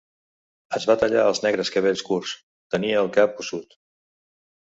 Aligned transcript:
Es 0.77 0.87
va 0.91 0.95
tallar 1.03 1.25
els 1.31 1.41
negres 1.43 1.71
cabells 1.75 2.03
curts, 2.07 2.33
tenia 2.77 3.05
el 3.05 3.11
cap 3.19 3.39
ossut. 3.45 3.79